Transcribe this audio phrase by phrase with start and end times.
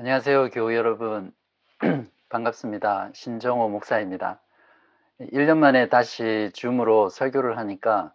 [0.00, 1.30] 안녕하세요, 교우 여러분.
[2.30, 3.10] 반갑습니다.
[3.12, 4.40] 신정호 목사입니다.
[5.20, 8.14] 1년 만에 다시 줌으로 설교를 하니까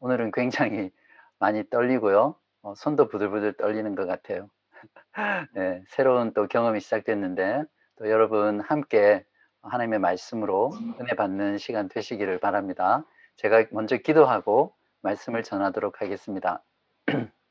[0.00, 0.90] 오늘은 굉장히
[1.38, 2.36] 많이 떨리고요.
[2.62, 4.48] 어, 손도 부들부들 떨리는 것 같아요.
[5.52, 7.64] 네, 새로운 또 경험이 시작됐는데
[7.96, 9.22] 또 여러분 함께
[9.60, 13.04] 하나님의 말씀으로 은혜 받는 시간 되시기를 바랍니다.
[13.36, 16.62] 제가 먼저 기도하고 말씀을 전하도록 하겠습니다.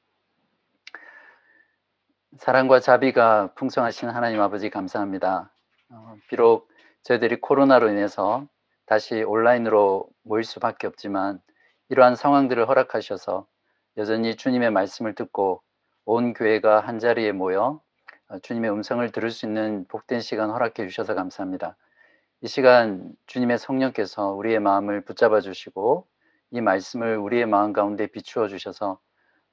[2.38, 5.54] 사랑과 자비가 풍성하신 하나님 아버지 감사합니다.
[5.90, 6.68] 어, 비록
[7.04, 8.46] 저희들이 코로나로 인해서
[8.86, 11.40] 다시 온라인으로 모일 수밖에 없지만
[11.88, 13.48] 이러한 상황들을 허락하셔서
[13.96, 15.62] 여전히 주님의 말씀을 듣고
[16.04, 17.82] 온 교회가 한 자리에 모여
[18.28, 21.78] 어, 주님의 음성을 들을 수 있는 복된 시간 허락해 주셔서 감사합니다.
[22.42, 26.06] 이 시간 주님의 성령께서 우리의 마음을 붙잡아 주시고
[26.52, 29.00] 이 말씀을 우리의 마음 가운데 비추어 주셔서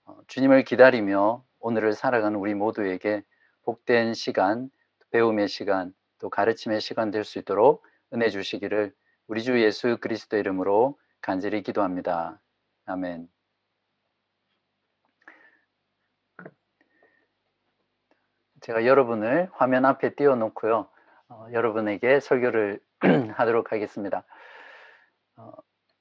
[0.04, 3.22] 어, 주님을 기다리며 오늘을 살아가는 우리 모두에게
[3.62, 4.68] 복된 시간,
[5.10, 8.92] 배움의 시간, 또 가르침의 시간 될 수 있도록 은혜 주시기를
[9.28, 12.40] 우리 주 예수 그리스도 이름으로 간절히 기도합니다.
[12.86, 13.28] 아멘.
[18.60, 20.88] 제가 여러분을 화면 앞에 띄워놓고요.
[21.28, 22.80] 어, 여러분에게 설교를
[23.34, 24.24] 하도록 하겠습니다.
[25.36, 25.52] 어,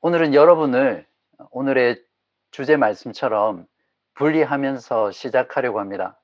[0.02, 1.08] 오늘은 여러분을
[1.52, 2.04] 오늘의
[2.52, 3.68] 주제 말씀처럼
[4.16, 6.20] 분리하면서 시작하려고 합니다.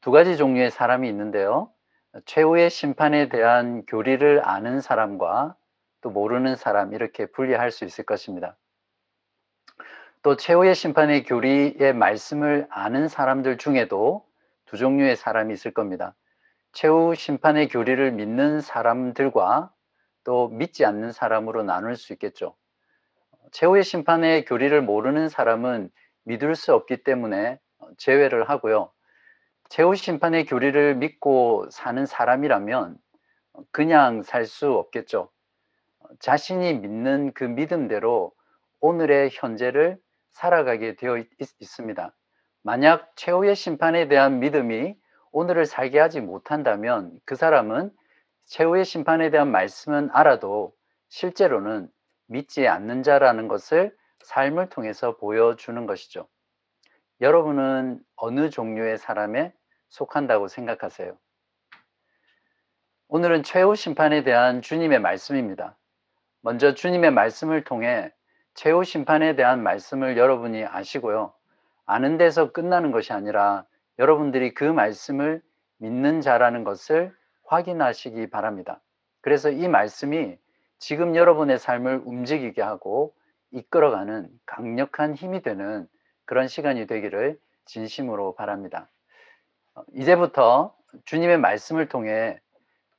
[0.00, 1.70] 두 가지 종류의 사람이 있는데요.
[2.26, 5.56] 최후의 심판에 대한 교리를 아는 사람과
[6.00, 8.56] 또 모르는 사람 이렇게 분리할 수 있을 것입니다.
[10.22, 14.26] 또 최후의 심판의 교리의 말씀을 아는 사람들 중에도
[14.64, 16.14] 두 종류의 사람이 있을 겁니다.
[16.72, 19.72] 최후 심판의 교리를 믿는 사람들과
[20.24, 22.56] 또 믿지 않는 사람으로 나눌 수 있겠죠.
[23.52, 25.90] 최후의 심판의 교리를 모르는 사람은
[26.24, 27.58] 믿을 수 없기 때문에
[27.98, 28.90] 제외를 하고요.
[29.68, 32.98] 최후 심판의 교리를 믿고 사는 사람이라면
[33.70, 35.30] 그냥 살 수 없겠죠.
[36.20, 38.32] 자신이 믿는 그 믿음대로
[38.80, 39.98] 오늘의 현재를
[40.30, 41.28] 살아가게 되어 있,
[41.62, 42.14] 습니다
[42.62, 44.96] 만약 최후의 심판에 대한 믿음이
[45.32, 47.90] 오늘을 살게 하지 못한다면 그 사람은
[48.46, 50.74] 최후의 심판에 대한 말씀은 알아도
[51.08, 51.88] 실제로는
[52.26, 53.94] 믿지 않는 자라는 것을
[54.24, 56.26] 삶을 통해서 보여주는 것이죠.
[57.20, 59.52] 여러분은 어느 종류의 사람에
[59.88, 61.16] 속한다고 생각하세요?
[63.08, 65.76] 오늘은 최후 심판에 대한 주님의 말씀입니다.
[66.40, 68.12] 먼저 주님의 말씀을 통해
[68.54, 71.32] 최후 심판에 대한 말씀을 여러분이 아시고요.
[71.86, 73.66] 아는 데서 끝나는 것이 아니라
[73.98, 75.42] 여러분들이 그 말씀을
[75.78, 77.14] 믿는 자라는 것을
[77.44, 78.80] 확인하시기 바랍니다.
[79.20, 80.38] 그래서 이 말씀이
[80.78, 83.14] 지금 여러분의 삶을 움직이게 하고
[83.54, 85.86] 이끌어가는 강력한 힘이 되는
[86.26, 88.90] 그런 시간이 되기를 진심으로 바랍니다.
[89.74, 92.38] 어, 이제부터 주님의 말씀을 통해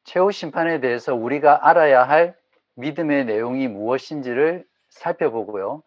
[0.04, 2.36] 최후 심판에 대해서 우리가 알아야 할
[2.76, 5.84] 믿음의 내용이 무엇인지를 살펴보고요.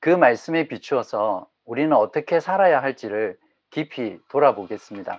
[0.00, 3.38] 그 말씀에 비추어서 우리는 어떻게 살아야 할지를
[3.70, 5.16] 깊이 돌아보겠습니다.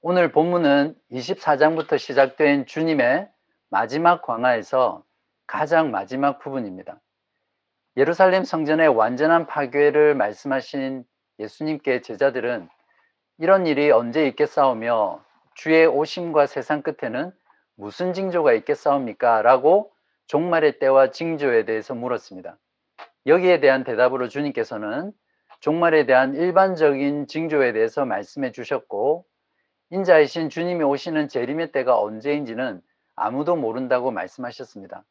[0.00, 3.28] 오늘 본문은 24장부터 시작된 주님의
[3.70, 5.04] 마지막 광화에서
[5.46, 7.00] 가장 마지막 부분입니다.
[7.98, 11.02] 예루살렘 성전의 완전한 파괴를 말씀하신
[11.40, 12.68] 예수님께 제자들은
[13.38, 15.24] 이런 일이 언제 있겠사오며
[15.56, 17.32] 주의 오심과 세상 끝에는
[17.74, 19.42] 무슨 징조가 있겠사옵니까?
[19.42, 19.90] 라고
[20.28, 22.56] 종말의 때와 징조에 대해서 물었습니다.
[23.26, 25.10] 여기에 대한 대답으로 주님께서는
[25.58, 29.26] 종말에 대한 일반적인 징조에 대해서 말씀해 주셨고
[29.90, 32.80] 인자이신 주님이 오시는 재림의 때가 언제인지는
[33.16, 35.04] 아무도 모른다고 말씀하셨습니다.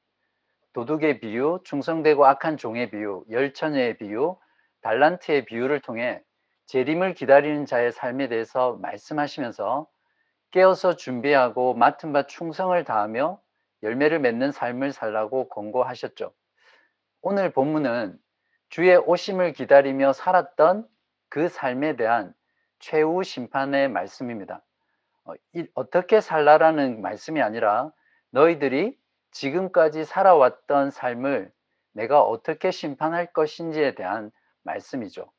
[0.73, 4.37] 도둑의 비유, 충성되고 악한 종의 비유, 열처녀의 비유,
[4.81, 6.21] 달란트의 비유를 통해
[6.67, 9.87] 재림을 기다리는 자의 삶에 대해서 말씀하시면서
[10.51, 13.39] 깨어서 준비하고 맡은 바 충성을 다하며
[13.83, 16.33] 열매를 맺는 삶을 살라고 권고하셨죠.
[17.21, 18.17] 오늘 본문은
[18.69, 20.87] 주의 오심을 기다리며 살았던
[21.29, 22.33] 그 삶에 대한
[22.79, 24.63] 최후 심판의 말씀입니다.
[25.25, 25.33] 어,
[25.73, 27.91] 어떻게 살라라는 말씀이 아니라
[28.31, 28.97] 너희들이
[29.37, 31.51] 지금까지 살아왔던 삶을
[31.91, 34.31] 내가 어떻게 심판할 것인지에 대한
[34.63, 35.31] 말씀이죠.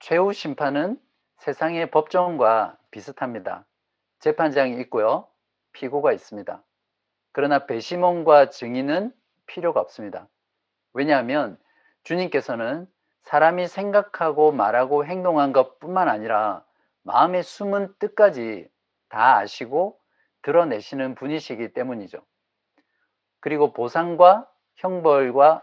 [0.00, 1.00] 최후 심판은
[1.38, 3.64] 세상의 법정과 비슷합니다.
[4.18, 5.28] 재판장이 있고요.
[5.72, 6.64] 피고가 있습니다.
[7.30, 9.12] 그러나 배심원과 증인은
[9.46, 10.28] 필요가 없습니다.
[10.92, 11.58] 왜냐하면
[12.02, 12.88] 주님께서는
[13.22, 16.64] 사람이 생각하고 말하고 행동한 것 뿐만 아니라
[17.02, 18.68] 마음의 숨은 뜻까지
[19.08, 19.97] 다 아시고
[20.48, 22.24] 드러내시는 분이시기 때문이죠.
[23.40, 25.62] 그리고 보상과 형벌과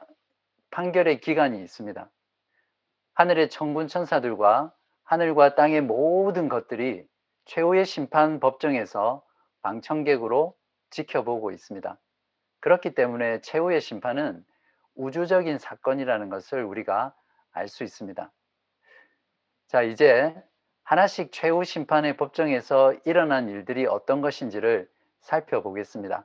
[0.70, 2.08] 판결의 기간이 있습니다.
[3.16, 4.72] 하늘의 천군 천사들과
[5.04, 7.08] 하늘과 땅의 모든 것들이
[7.46, 9.24] 최후의 심판 법정에서
[9.64, 10.56] 방청객으로
[10.92, 12.00] 지켜보고 있습니다.
[12.60, 14.46] 그렇기 때문에 최후의 심판은
[14.94, 17.16] 우주적인 사건이라는 것을 우리가
[17.54, 18.32] 알 수 있습니다.
[19.68, 20.36] 자, 이제
[20.86, 24.88] 하나씩 최후 심판의 법정에서 일어난 일들이 어떤 것인지를
[25.20, 26.24] 살펴보겠습니다.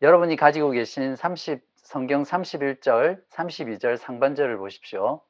[0.00, 5.22] 여러분이 가지고 계신 30, 성경 31절, 32절 상반절을 보십시오.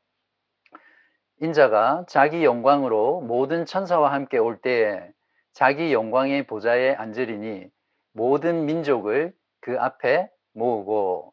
[1.41, 5.11] 인자가 자기 영광으로 모든 천사와 함께 올 때에
[5.55, 7.67] 자기 영광의 보좌에 앉으리니
[8.12, 11.33] 모든 민족을 그 앞에 모으고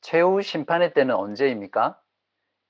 [0.00, 2.00] 최후 심판의 때는 언제입니까?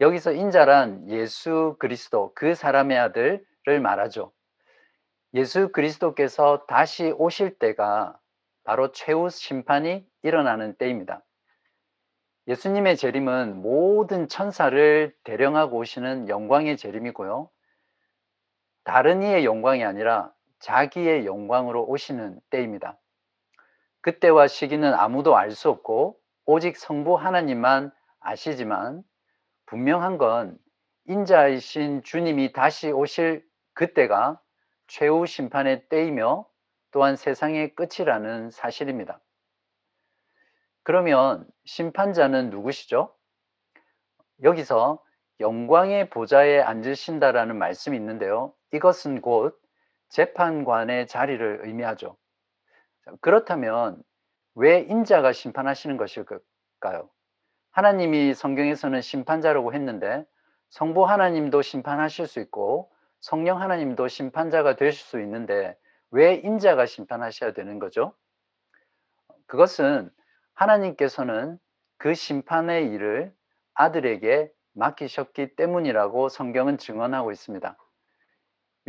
[0.01, 4.33] 여기서 인자란 예수 그리스도 그 사람의 아들 을 말하죠.
[5.35, 8.19] 예수 그리스도께서 다시 오실 때가
[8.65, 11.23] 바로 최후 심판이 일어나는 때입니다.
[12.49, 17.49] 예수님의 재림은 모든 천사를 대령하고 오시는 영광의 재림이고요.
[18.85, 22.99] 다른 이의 영광이 아니라 자기의 영광으로 오시는 때입니다.
[24.01, 29.05] 그때와 시기는 아무도 알 수 없고 오직 성부 하나님만 아시지만
[29.67, 30.59] 분명한 건
[31.07, 33.45] 인자이신 주님이 다시 오실
[33.75, 34.41] 그때가
[34.87, 36.47] 최후 심판의 때이며
[36.91, 39.21] 또한 세상의 끝이라는 사실입니다.
[40.83, 43.15] 그러면 심판자는 누구시죠?
[44.43, 45.03] 여기서
[45.41, 48.53] 영광의 보좌에 앉으신다라는 말씀이 있는데요.
[48.73, 49.61] 이것은 곧
[50.09, 52.17] 재판관의 자리를 의미하죠.
[53.21, 54.03] 그렇다면
[54.55, 57.09] 왜 인자가 심판하시는 것일까요?
[57.71, 60.25] 하나님이 성경에서는 심판자라고 했는데
[60.69, 62.93] 성부 하나님도 심판하실 수 있고
[63.23, 65.77] 성령 하나님도 심판자가 되실 수 있는데
[66.11, 68.15] 왜 인자가 심판하셔야 되는 거죠?
[69.47, 70.11] 그것은
[70.55, 71.59] 하나님께서는
[71.99, 73.33] 그 심판의 일을
[73.75, 77.77] 아들에게 맡기셨기 때문이라고 성경은 증언하고 있습니다.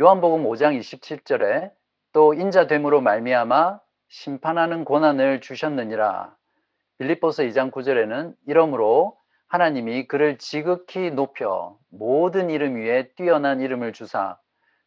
[0.00, 1.72] 요한복음 5장 27절에
[2.12, 6.36] 또 인자됨으로 말미암아 심판하는 고난을 주셨느니라.
[6.98, 9.16] 빌립보서 2장 9절에는 이러므로
[9.54, 14.36] 하나님이 그를 지극히 높여 모든 이름 위에 뛰어난 이름을 주사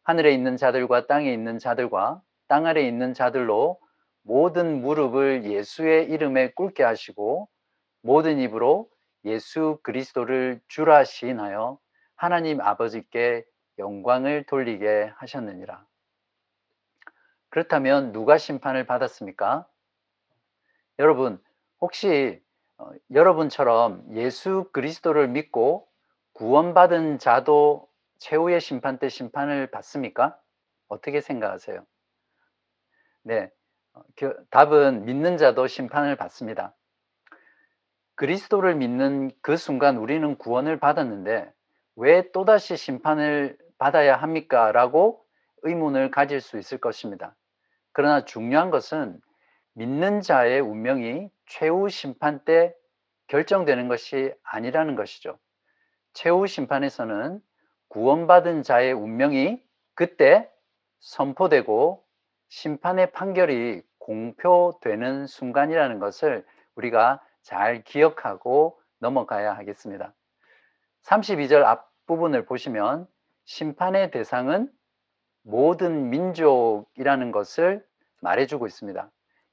[0.02, 3.80] 하늘에 있는 자들과 땅에 있는 자들과 땅 아래 있는 자들로
[4.20, 7.48] 모든 무릎을 예수의 이름에 꿇게 하시고
[8.02, 8.90] 모든 입으로
[9.24, 11.78] 예수 그리스도를 주라 시인하여
[12.14, 13.46] 하나님 아버지께
[13.78, 15.82] 영광을 돌리게 하셨느니라.
[17.48, 19.66] 그렇다면 누가 심판을 받았습니까?
[20.98, 21.42] 여러분,
[21.80, 22.46] 혹시
[22.78, 25.88] 어, 여러분처럼 예수 그리스도를 믿고
[26.32, 27.88] 구원받은 자도
[28.18, 30.38] 최후의 심판 때 심판을 받습니까?
[30.88, 31.84] 어떻게 생각하세요?
[33.22, 33.50] 네,
[33.92, 34.02] 어,
[34.50, 36.74] 답은 믿는 자도 심판을 받습니다.
[38.14, 41.52] 그리스도를 믿는 그 순간 우리는 구원을 받았는데
[41.96, 44.72] 왜 또다시 심판을 받아야 합니까?
[44.72, 45.24] 라고
[45.62, 47.36] 의문을 가질 수 있을 것입니다.
[47.92, 49.20] 그러나 중요한 것은
[49.74, 52.74] 믿는 자의 운명이 최후 심판 때
[53.26, 55.38] 결정되는 것이 아니라는 것이죠.
[56.12, 57.40] 최후 심판에서는
[57.88, 59.62] 구원받은 자의 운명이
[59.94, 60.50] 그때
[61.00, 62.04] 선포되고
[62.48, 70.14] 심판의 판결이 공표되는 순간이라는 것을 우리가 잘 기억하고 넘어가야 하겠습니다.
[71.02, 73.06] 32절 앞부분을 보시면
[73.44, 74.70] 심판의 대상은
[75.42, 77.86] 모든 민족이라는 것을
[78.20, 79.10] 말해주고 있습니다.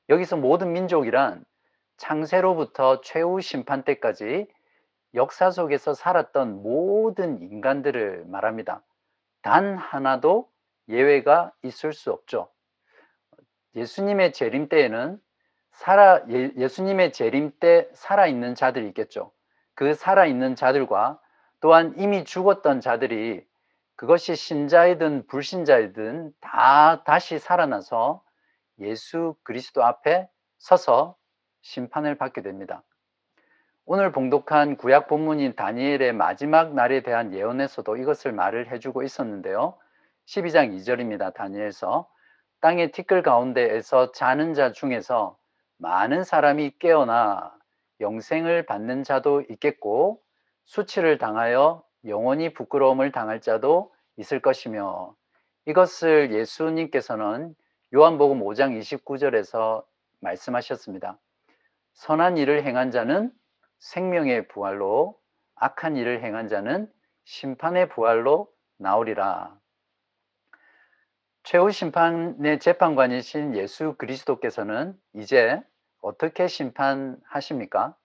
[0.09, 1.45] 여기서 모든 민족이란
[1.97, 4.47] 창세로부터 최후 심판 때까지
[5.13, 8.83] 역사 속에서 살았던 모든 인간들을 말합니다.
[9.41, 10.49] 단 하나도
[10.89, 12.49] 예외가 있을 수 없죠.
[13.75, 15.19] 예수님의 재림 때에는
[15.71, 19.31] 살아 예, 수님의 재림 때 살아 있는 자들이 있겠죠.
[19.73, 21.19] 그 살아 있는 자들과
[21.59, 23.45] 또한 이미 죽었던 자들이
[23.95, 28.23] 그것이 신자이든 불신자이든 다 다시 살아나서
[28.79, 31.15] 예수 그리스도 앞에 서서
[31.65, 32.83] 심판을 받게 됩니다.
[33.85, 39.75] 오늘 봉독한 구약 본문인 다니엘의 마지막 날에 대한 예언에서도 이것을 말을 해주고 있었는데요.
[40.27, 41.33] 12장 2절입니다.
[41.33, 42.07] 다니엘서
[42.61, 45.37] 땅의 티끌 가운데에서 자는 자 중에서
[45.77, 47.51] 많은 사람이 깨어나
[47.99, 50.21] 영생을 받는 자도 있겠고
[50.65, 55.15] 수치를 당하여 영원히 부끄러움을 당할 자도 있을 것이며
[55.65, 57.55] 이것을 예수님께서는
[57.93, 59.83] 요한복음 5장 29절에서
[60.19, 61.17] 말씀하셨습니다.
[61.95, 63.31] 선한 일을 행한 자는
[63.79, 65.19] 생명의 부활로
[65.55, 66.91] 악한 일을 행한 자는
[67.23, 69.57] 심판의 부활로 나오리라.
[71.43, 75.61] 최후 심판의 재판관이신 예수 그리스도께서는 이제
[76.01, 77.95] 어떻게 심판하십니까?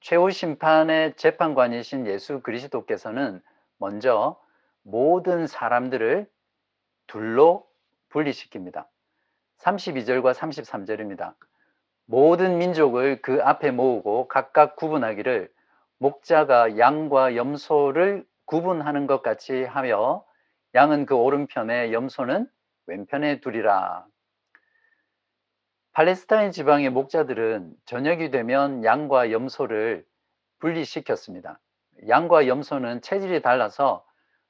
[0.00, 3.42] 최후 심판의 재판관이신 예수 그리스도께서는
[3.78, 4.40] 먼저
[4.82, 6.30] 모든 사람들을
[7.06, 7.68] 둘로
[8.10, 8.86] 분리시킵니다.
[9.58, 11.34] 32절과 33절입니다.
[12.06, 15.50] 모든 민족을 그 앞에 모으고 각각 구분하기를
[15.98, 20.24] 목자가 양과 염소를 구분하는 것 같이 하며
[20.74, 22.46] 양은 그 오른편에 염소는
[22.86, 24.06] 왼편에 두리라.
[25.92, 30.04] 팔레스타인 지방의 목자들은 저녁이 되면 양과 염소를
[30.58, 31.60] 분리시켰습니다.
[32.08, 34.04] 양과 염소는 체질이 달라서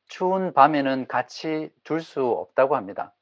[0.07, 3.15] 추운 밤에는 같이 둘 수 없다고 합니다.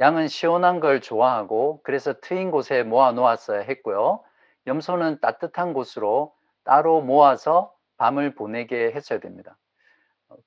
[0.00, 4.22] 양은 시원한 걸 좋아하고 그래서 트인 곳에 모아 놓았어야 했고요.
[4.66, 9.58] 염소는 따뜻한 곳으로 따로 모아서 밤을 보내게 했어야 됩니다.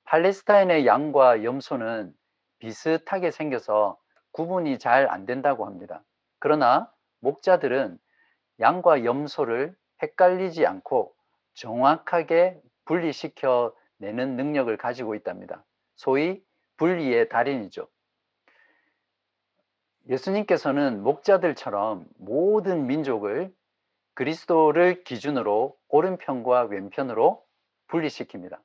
[0.04, 2.14] 팔레스타인의 양과 염소는
[2.58, 3.98] 비슷하게 생겨서
[4.32, 6.02] 구분이 잘 안 된다고 합니다.
[6.40, 7.98] 그러나 목자들은
[8.60, 11.14] 양과 염소를 헷갈리지 않고
[11.54, 15.64] 정확하게 분리시켜 내는 능력을 가지고 있답니다.
[15.96, 16.42] 소위
[16.76, 17.86] 분리의 달인이죠.
[20.08, 23.52] 예수님께서는 목자들처럼 모든 민족을
[24.14, 27.42] 그리스도를 기준으로 오른편과 왼편으로
[27.88, 28.58] 분리시킵니다.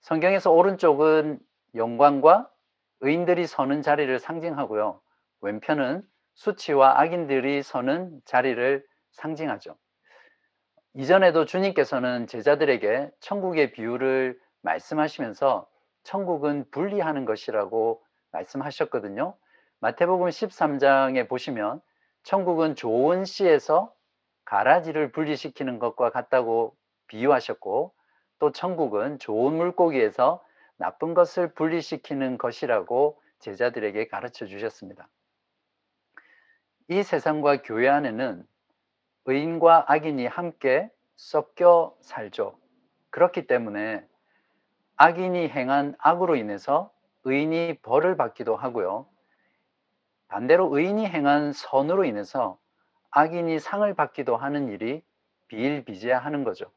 [0.00, 1.38] 성경에서 오른쪽은
[1.74, 2.50] 영광과
[3.00, 5.00] 의인들이 서는 자리를 상징하고요.
[5.40, 6.02] 왼편은
[6.34, 9.76] 수치와 악인들이 서는 자리를 상징하죠.
[10.94, 15.68] 이전에도 주님께서는 제자들에게 천국의 비유를 말씀하시면서
[16.04, 19.36] 천국은 분리하는 것이라고 말씀하셨거든요.
[19.80, 21.80] 마태복음 13장에 보시면
[22.22, 23.92] 천국은 좋은 씨에서
[24.44, 26.76] 가라지를 분리시키는 것과 같다고
[27.08, 27.92] 비유하셨고
[28.38, 30.42] 또 천국은 좋은 물고기에서
[30.76, 35.08] 나쁜 것을 분리시키는 것이라고 제자들에게 가르쳐 주셨습니다.
[36.88, 38.46] 이 세상과 교회 안에는
[39.26, 42.58] 의인과 악인이 함께 섞여 살죠.
[43.10, 44.06] 그렇기 때문에
[44.96, 46.92] 악인이 행한 악으로 인해서
[47.24, 49.06] 의인이 벌을 받기도 하고요.
[50.28, 52.58] 반대로 의인이 행한 선으로 인해서
[53.10, 55.02] 악인이 상을 받기도 하는 일이
[55.48, 56.70] 비일비재하는 거죠.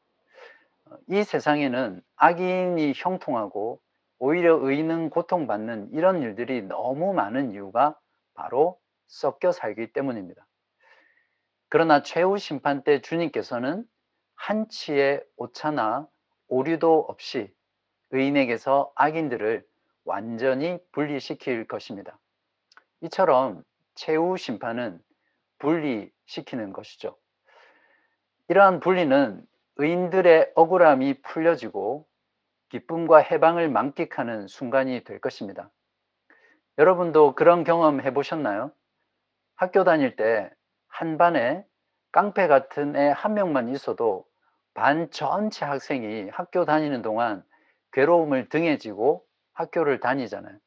[1.08, 3.80] 이 세상에는 악인이 형통하고
[4.18, 7.98] 오히려 의인은 고통받는 이런 일들이 너무 많은 이유가
[8.34, 10.46] 바로 섞여 살기 때문입니다.
[11.68, 13.84] 그러나 최후 심판 때 주님께서는
[14.34, 16.08] 한치의 오차나
[16.48, 17.52] 오류도 없이
[18.10, 19.64] 의인에게서 악인들을
[20.04, 22.18] 완전히 분리시킬 것입니다.
[23.02, 23.62] 이처럼
[23.94, 25.00] 최후 심판은
[25.58, 27.16] 분리시키는 것이죠.
[28.48, 32.06] 이러한 분리는 의인들의 억울함이 풀려지고
[32.70, 35.70] 기쁨과 해방을 만끽하는 순간이 될 것입니다.
[36.78, 38.72] 여러분도 그런 경험 해보셨나요?
[39.56, 40.50] 학교 다닐 때
[40.88, 41.64] 한 반에
[42.12, 44.26] 깡패 같은 애 한 명만 있어도
[44.74, 47.44] 반 전체 학생이 학교 다니는 동안
[47.92, 50.58] 괴로움을 등에 지고 학교를 다니잖아요.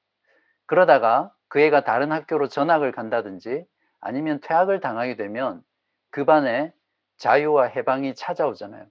[0.66, 3.64] 그러다가 그 애가 다른 학교로 전학을 간다든지
[4.00, 5.64] 아니면 퇴학을 당하게 되면
[6.10, 6.74] 그 반에
[7.18, 8.88] 자유와 해방이 찾아오잖아요.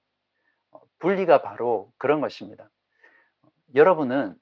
[0.70, 2.70] 어, 분리가 바로 그런 것입니다.
[3.74, 4.36] 여러분은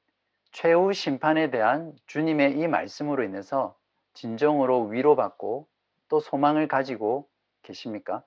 [0.53, 3.75] 최후 심판에 대한 주님의 이 말씀으로 인해서
[4.13, 5.67] 진정으로 위로받고
[6.09, 7.27] 또 소망을 가지고
[7.63, 8.23] 계십니까?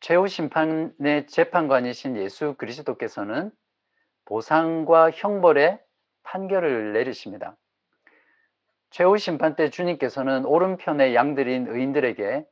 [0.00, 3.52] 최후 심판의 재판관이신 예수 그리스도께서는
[4.24, 5.78] 보상과 형벌의
[6.24, 7.56] 판결을 내리십니다.
[8.90, 12.46] 최후 심판 때 주님께서는 오른편의 양들인 의인들에게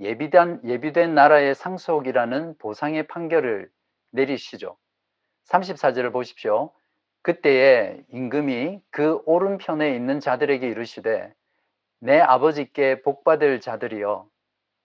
[0.00, 3.70] 예비된, 예비된 나라의 상속이라는 보상의 판결을
[4.10, 4.76] 내리시죠.
[5.46, 6.72] 34절을 보십시오.
[7.22, 11.32] 그때에 임금이 그 오른편에 있는 자들에게 이르시되
[12.00, 14.28] 내 아버지께 복받을 자들이여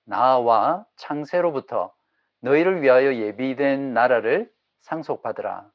[0.05, 1.93] 나와 창세로부터
[2.39, 4.49] 너희를 위하여 예비된 나라를
[4.81, 5.69] 상속받으라.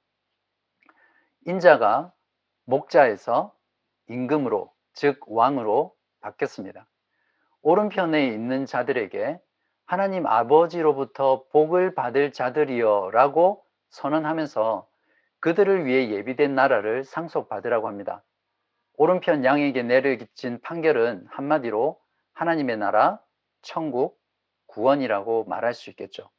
[1.47, 2.14] 인자가
[2.65, 3.55] 목자에서
[4.09, 6.87] 임금으로 즉 왕으로 바뀌었습니다.
[7.63, 9.41] 오른편에 있는 자들에게
[9.87, 14.89] 하나님 아버지로부터 복을 받을 자들이여 라고 선언하면서
[15.41, 18.23] 그들을 위해 예비된 나라를 상속받으라고 합니다.
[18.97, 22.01] 오른편 양에게 내려진 판결은 한마디로
[22.33, 23.21] 하나님의 나라,
[23.63, 24.19] 천국,
[24.67, 26.31] 구원이라고 말할 수 있겠죠.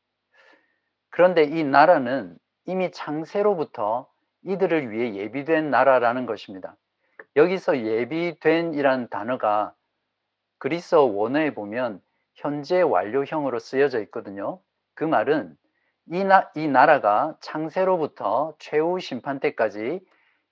[1.10, 4.10] 그런데 이 나라는 이미 창세로부터
[4.46, 6.76] 이들을 위해 예비된 나라라는 것입니다.
[7.36, 9.74] 여기서 예비된이란 단어가
[10.58, 12.02] 그리스어 원어에 보면
[12.36, 14.62] 현재 완료형으로 쓰여져 있거든요.
[14.94, 15.58] 그 말은
[16.12, 20.00] 이, 나, 이 나라가 창세로부터 최후 심판 때까지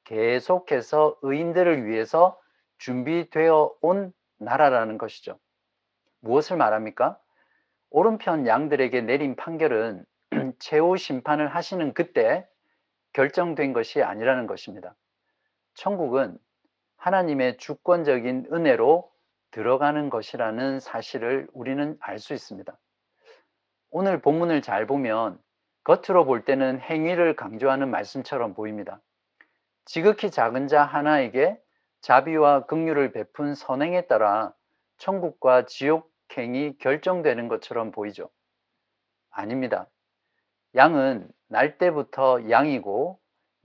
[0.03, 2.39] 계속해서 의인들을 위해서
[2.79, 5.39] 준비되어 온 나라라는 것이죠.
[6.19, 7.17] 무엇을 말합니까?
[7.89, 10.03] 오른편 양들에게 내린 판결은
[10.59, 12.47] 최후 심판을 하시는 그때
[13.13, 14.95] 결정된 것이 아니라는 것입니다.
[15.75, 16.37] 천국은
[16.97, 19.11] 하나님의 주권적인 은혜로
[19.51, 22.77] 들어가는 것이라는 사실을 우리는 알 수 있습니다.
[23.91, 25.39] 오늘 본문을 잘 보면
[25.83, 29.01] 겉으로 볼 때는 행위를 강조하는 말씀처럼 보입니다.
[29.85, 31.59] 지극히 작은 자 하나에게
[32.01, 34.53] 자비와 긍휼을 베푼 선행에 따라
[34.97, 38.29] 천국과 지옥 행이 결정되는 것처럼 보이죠.
[39.29, 39.87] 아닙니다.
[40.75, 43.19] 양은 날 때부터 양이고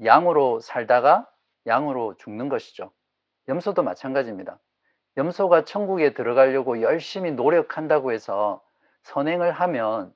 [0.04, 1.28] 양으로 살다가
[1.66, 2.92] 양으로 죽는 것이죠.
[3.48, 4.58] 염소도 마찬가지입니다.
[5.16, 8.62] 염소가 천국에 들어가려고 열심히 노력한다고 해서
[9.02, 10.14] 선행을 하면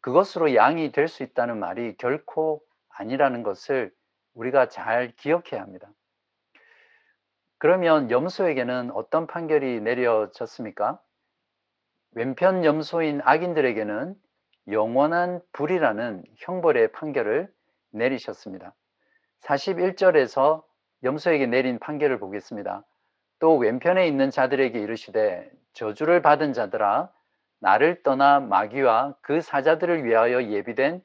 [0.00, 3.92] 그것으로 양이 될 수 있다는 말이 결코 아니라는 것을
[4.34, 5.88] 우리가 잘 기억해야 합니다.
[7.58, 11.00] 그러면 염소에게는 어떤 판결이 내려졌습니까?
[12.12, 14.14] 왼편 염소인 악인들에게는
[14.68, 17.52] 영원한 불이라는 형벌의 판결을
[17.90, 18.74] 내리셨습니다.
[19.42, 20.64] 41절에서
[21.04, 22.84] 염소에게 내린 판결을 보겠습니다.
[23.38, 27.10] 또 왼편에 있는 자들에게 이르시되 저주를 받은 자들아
[27.60, 31.02] 나를 떠나 마귀와 그 사자들을 위하여 예비된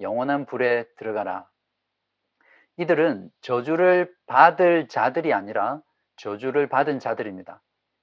[0.00, 1.48] 영원한 불에 들어가라.
[2.78, 5.80] 이들은 저주를 받을 자들이 아니라
[6.16, 7.62] 저주를 받은 자들입니다.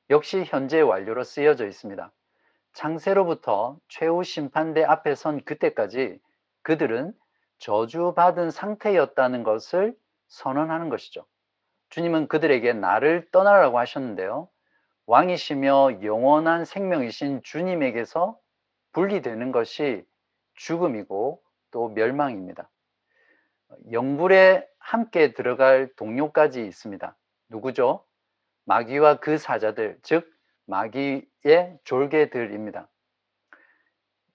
[0.09, 2.11] 역시 현재 완료로 쓰여져 있습니다.
[2.73, 6.19] 창세로부터 최후 심판대 앞에 선 그때까지
[6.61, 7.13] 그들은
[7.59, 9.95] 저주받은 상태였다는 것을
[10.27, 11.25] 선언하는 것이죠.
[11.89, 14.49] 주님은 그들에게 나를 떠나라고 하셨는데요.
[15.05, 18.39] 왕이시며 영원한 생명이신 주님에게서
[18.93, 20.05] 분리되는 것이
[20.55, 22.69] 죽음이고 또 멸망입니다.
[23.91, 27.15] 영불에 함께 들어갈 동료까지 있습니다.
[27.49, 28.05] 누구죠?
[28.65, 30.29] 마귀와 그 사자들, 즉
[30.65, 32.87] 마귀 의 졸개들입니다.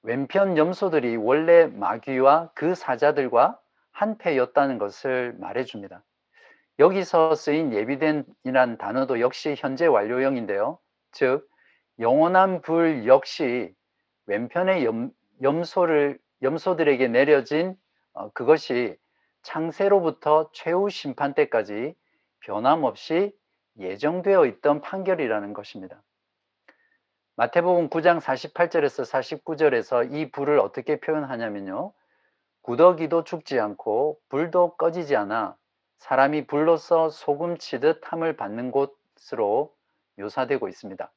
[0.02, 3.58] 왼편 염소들이 원래 마귀와 그 사자들과
[3.92, 6.02] 한패였다는 것을 말해줍니다.
[6.78, 10.78] 여기서 쓰인 예비된이란 단어도 역시 현재 완료형인데요.
[11.12, 11.48] 즉
[11.98, 13.74] 영원한 불 역시
[14.26, 15.10] 왼편의 염,
[15.42, 17.76] 염소를 염소들에게 내려진
[18.12, 18.96] 어, 그것이
[19.42, 21.94] 창세로부터 최후 심판 때까지
[22.40, 23.32] 변함없이
[23.78, 26.02] 예정되어 있던 판결이라는 것입니다.
[27.38, 29.04] 마태복음 9장 48절에서
[29.44, 31.92] 49절에서 이 불을 어떻게 표현하냐면요.
[32.62, 35.54] 구더기도 죽지 않고 불도 꺼지지 않아
[35.98, 39.74] 사람이 불로서 소금 치듯 함을 받는 곳으로
[40.16, 41.12] 묘사되고 있습니다.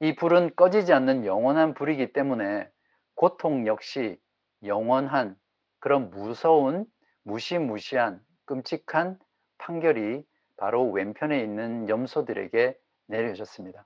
[0.00, 2.66] 이 불은 꺼지지 않는 영원한 불이기 때문에
[3.14, 4.18] 고통 역시
[4.64, 5.36] 영원한
[5.78, 6.86] 그런 무서운
[7.22, 9.18] 무시무시한 끔찍한
[9.58, 10.24] 판결이
[10.56, 12.78] 바로 왼편에 있는 염소들에게
[13.08, 13.84] 내려졌습니다.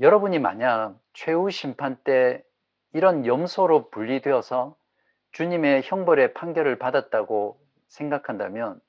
[0.00, 2.42] 여러분이 만약 최후 심판 때
[2.94, 4.74] 이런 염소로 분리되어서
[5.32, 8.80] 주님의 형벌의 판결을 받았다고 생각한다면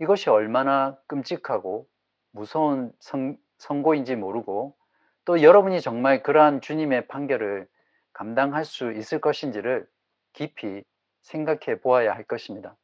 [0.00, 1.86] 이것이 얼마나 끔찍하고
[2.32, 4.76] 무서운 선, 선고인지 모르고
[5.24, 7.68] 또 여러분이 정말 그러한 주님의 판결을
[8.12, 9.88] 감당할 수 있을 것인지를
[10.32, 10.82] 깊이
[11.20, 12.76] 생각해 보아야 할 것입니다.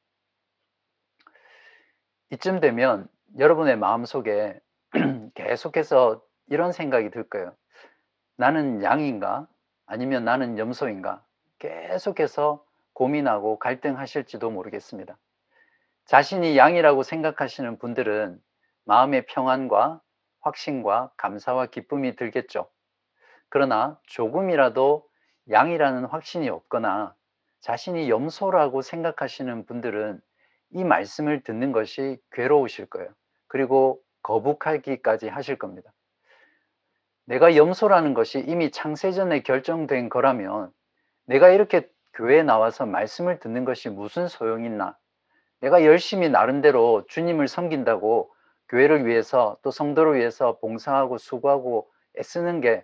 [2.31, 4.61] 이쯤 되면 여러분의 마음속에
[5.35, 7.54] 계속해서 이런 생각이 들 거예요.
[8.37, 9.46] 나는 양인가?
[9.87, 11.24] 아니면 나는 염소인가?
[11.58, 15.16] 계속해서 고민하고 갈등하실지도 모르겠습니다.
[16.04, 18.40] 자신이 양이라고 생각하시는 분들은
[18.84, 20.00] 마음의 평안과
[20.40, 22.68] 확신과 감사와 기쁨이 들겠죠.
[23.48, 25.08] 그러나 조금이라도
[25.50, 27.14] 양이라는 확신이 없거나
[27.61, 30.20] 자신이 염소라고 생각하시는 분들은
[30.70, 33.11] 이 말씀을 듣는 것이 괴로우실 거예요.
[33.46, 35.92] 그리고 거북하기까지 하실 겁니다.
[37.28, 40.72] 내가 염소라는 것이 이미 창세전에 결정된 거라면
[41.26, 44.96] 내가 이렇게 교회에 나와서 말씀을 듣는 것이 무슨 소용이 있나?
[45.60, 48.32] 내가 열심히 나름대로 주님을 섬긴다고
[48.70, 52.82] 교회를 위해서 또 성도를 위해서 봉사하고 수고하고 애쓰는 게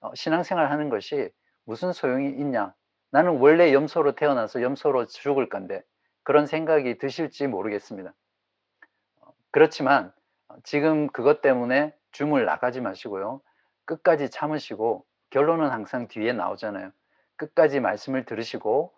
[0.00, 1.30] 어, 신앙생활 하는 것이
[1.64, 2.74] 무슨 소용이 있냐?
[3.12, 5.82] 나는 원래 염소로 태어나서 염소로 죽을 건데
[6.24, 8.12] 그런 생각이 드실지 모르겠습니다.
[9.20, 10.12] 어, 그렇지만
[10.48, 13.40] 어, 지금 그것 때문에 줌을 나가지 마시고요.
[13.84, 16.92] 끝까지 참으시고 결론은 항상 뒤에 나오잖아요.
[17.36, 18.94] 끝까지 말씀을 들으시고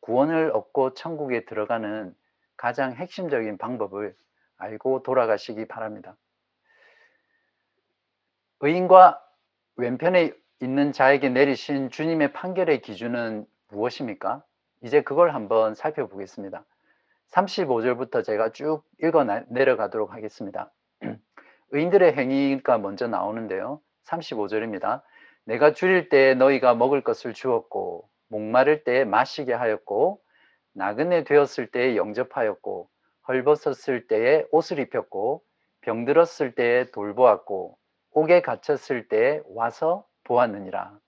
[0.00, 2.14] 구원을 얻고 천국에 들어가는
[2.56, 4.14] 가장 핵심적인 방법을
[4.56, 6.16] 알고 돌아가시기 바랍니다.
[8.60, 9.24] 의인과
[9.76, 14.44] 왼편에 있는 자에게 내리신 주님의 판결의 기준은 무엇입니까?
[14.82, 16.64] 이제 그걸 한번 살펴보겠습니다.
[17.30, 20.70] 35절부터 제가 쭉 읽어 내려가도록 하겠습니다.
[21.70, 23.80] 의인들의 행위가 먼저 나오는데요.
[24.10, 25.02] 35절입니다.
[25.44, 30.20] 내가 줄일 때 너희가 먹을 것을 주었고 목마를 때 마시게 하였고
[30.74, 32.88] 나그네 되었을 때에 영접하였고
[33.28, 35.42] 헐벗었을 때에 옷을 입혔고
[35.82, 37.76] 병들었을 때에 돌보았고
[38.12, 40.98] 옥에 갇혔을 때에 와서 보았느니라.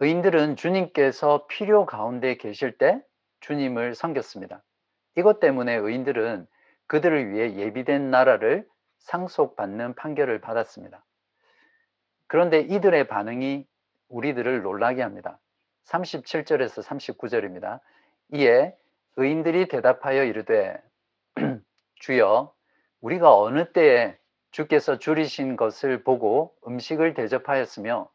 [0.00, 3.00] 의인들은 주님께서 필요 가운데 계실 때
[3.40, 4.62] 주님을 섬겼습니다.
[5.16, 6.46] 이것 때문에 의인들은
[6.86, 8.66] 그들을 위해 예비된 나라를
[8.98, 11.04] 상속받는 판결을 받았습니다.
[12.34, 13.64] 그런데 이들의 반응이
[14.08, 15.38] 우리들을 놀라게 합니다.
[15.84, 17.78] 37절에서 39절입니다.
[18.32, 18.74] 이에
[19.14, 20.76] 의인들이 대답하여 이르되
[21.94, 22.52] 주여
[23.02, 24.18] 우리가 어느 때에
[24.50, 28.08] 주께서 줄이신 것을 보고 음식을 대접하였으며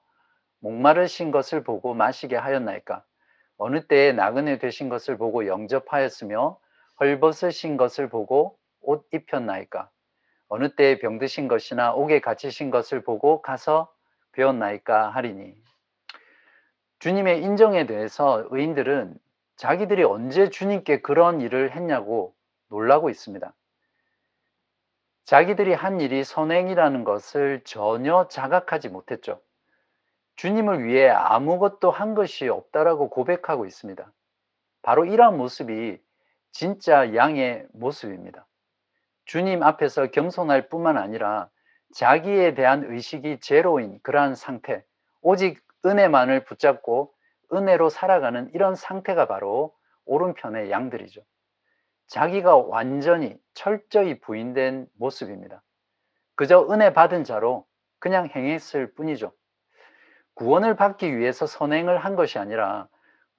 [0.59, 3.05] 목마르신 것을 보고 마시게 하였나이까
[3.55, 6.59] 어느 때에 나그네 되신 것을 보고 영접하였으며
[6.99, 9.89] 헐벗으신 것을 보고 옷 입혔나이까
[10.49, 13.89] 어느 때에 병드신 것이나 옥에 갇히신 것을 보고 가서
[14.39, 15.53] 배웠나이까 하리니
[16.99, 19.17] 주님의 인정에 대해서 의인들은
[19.57, 22.33] 자기들이 언제 주님께 그런 일을 했냐고
[22.69, 23.53] 놀라고 있습니다.
[25.25, 29.41] 자기들이 한 일이 선행이라는 것을 전혀 자각하지 못했죠.
[30.37, 34.11] 주님을 위해 아무것도 한 것이 없다라고 고백하고 있습니다.
[34.81, 35.99] 바로 이러한 모습이
[36.51, 38.47] 진짜 양의 모습입니다.
[39.25, 41.49] 주님 앞에서 겸손할 뿐만 아니라
[41.93, 44.83] 자기에 대한 의식이 제로인 그러한 상태,
[45.21, 47.13] 오직 은혜만을 붙잡고
[47.51, 49.73] 은혜로 살아가는 이런 상태가 바로
[50.05, 51.21] 오른편의 양들이죠.
[52.07, 55.61] 자기가 완전히 철저히 부인된 모습입니다.
[56.35, 57.65] 그저 은혜 받은 자로
[57.99, 59.31] 그냥 행했을 뿐이죠.
[60.35, 62.87] 구원을 받기 위해서 선행을 한 것이 아니라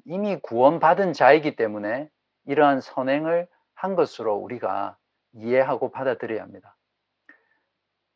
[0.05, 2.09] 이미 구원받은 자이기 때문에
[2.47, 4.97] 이러한 선행을 한 것으로 우리가
[5.33, 6.77] 이해하고 받아들여야 합니다.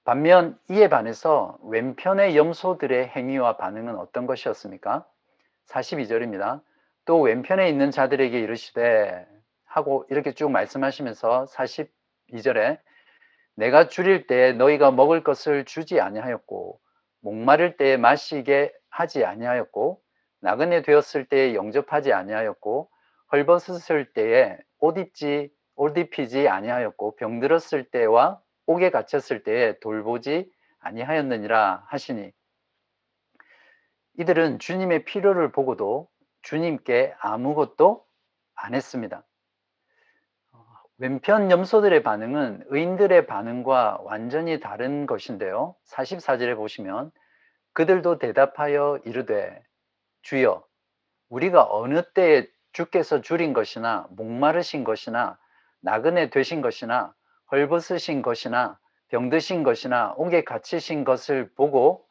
[0.05, 5.07] 반면 이에 반해서 왼편의 염소들의 행위와 반응은 어떤 것이었습니까?
[5.67, 6.61] 42절입니다.
[7.07, 9.27] 또 왼편에 있는 자들에게 이르시되
[9.65, 12.79] 하고 이렇게 쭉 말씀하시면서 42절에
[13.57, 16.79] 내가 줄일 때 너희가 먹을 것을 주지 아니하였고
[17.21, 20.03] 목마를 때에 마시게 하지 아니하였고
[20.41, 22.91] 나그네 되었을 때에 영접하지 아니하였고
[23.33, 30.51] 헐벗었을 때에 옷 입지 옷 입히지 아니하였고 병들었을 때와 옥에 갇혔을 때에 돌보지
[30.81, 32.33] 아니하였느니라 하시니
[34.19, 36.09] 이들은 주님의 필요를 보고도
[36.43, 38.05] 주님께 아무것도
[38.55, 39.25] 안 했습니다.
[40.99, 45.75] 왼편 염소들의 반응은 의인들의 반응과 완전히 다른 것인데요.
[45.89, 47.11] 44절에 보시면
[47.73, 49.61] 그들도 대답하여 이르되
[50.23, 50.65] 주여
[51.29, 55.39] 우리가 어느 때에 주께서 줄인 것이나 목마르신 것이나
[55.81, 57.15] 나그네 되신 것이나
[57.51, 58.79] 헐벗으신 것이나
[59.09, 62.07] 병드신 것이나 옥에 갇히신 것을 보고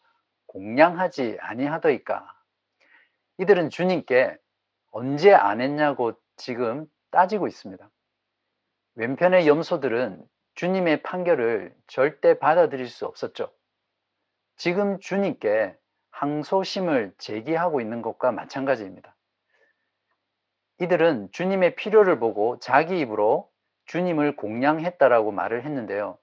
[0.47, 2.25] 공양하지 아니하더이까
[3.39, 4.37] 이들은 주님께
[4.91, 7.89] 언제 안 했냐고 지금 따지고 있습니다.
[8.95, 10.23] 왼편의 염소들은
[10.55, 13.51] 주님의 판결을 절대 받아들일 수 없었죠.
[14.55, 15.75] 지금 주님께
[16.11, 19.15] 항소심을 제기하고 있는 것과 마찬가지입니다.
[20.79, 23.49] 이들은 주님의 필요를 보고 자기 입으로
[23.85, 26.17] 주님을 공양했다라고 말을 했는데요.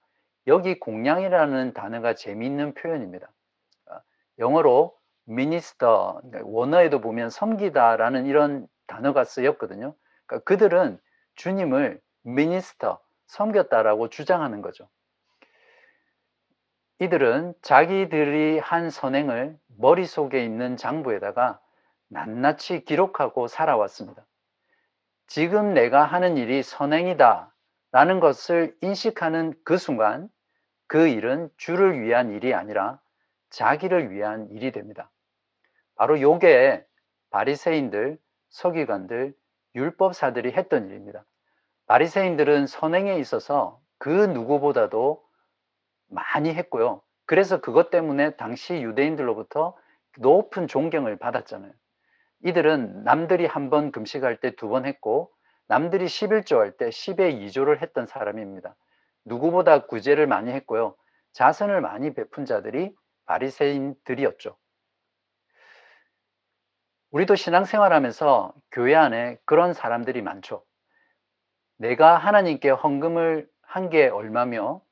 [0.46, 3.30] 여기 공양이라는 단어가 재미있는 표현입니다.
[3.86, 4.00] 아,
[4.38, 9.94] 영어로 미니스터, 그러니까 원어에도 보면 섬기다라는 이런 단어가 쓰였거든요.
[10.26, 10.98] 그러니까 그들은
[11.36, 14.88] 주님을 미니스터, 섬겼다라고 주장하는 거죠.
[16.98, 21.60] 이들은 자기들이 한 선행을 머릿속에 있는 장부에다가
[22.08, 24.26] 낱낱이 기록하고 살아왔습니다.
[25.26, 27.49] 지금 내가 하는 일이 선행이다
[27.92, 30.28] 라는 것을 인식하는 그 순간
[30.86, 33.00] 그 일은 주를 위한 일이 아니라
[33.50, 35.10] 자기를 위한 일이 됩니다.
[35.96, 36.86] 바로 요게
[37.30, 39.34] 바리새인들, 서기관들,
[39.74, 41.24] 율법사들이 했던 일입니다.
[41.86, 45.22] 바리새인들은 선행에 있어서 그 누구보다도
[46.08, 47.02] 많이 했고요.
[47.26, 49.76] 그래서 그것 때문에 당시 유대인들로부터
[50.18, 51.72] 높은 존경을 받았잖아요.
[52.44, 55.30] 이들은 남들이 한 번 금식할 때 두 번 했고
[55.70, 58.74] 남들이 11조 할 때 10의 2조를 했던 사람입니다.
[59.24, 60.96] 누구보다 구제를 많이 했고요.
[61.32, 62.92] 자선을 많이 베푼 자들이
[63.26, 64.56] 바리새인들이었죠.
[67.12, 70.64] 우리도 신앙생활하면서 교회 안에 그런 사람들이 많죠.
[71.78, 74.82] 내가 하나님께 헌금을 한 게 얼마며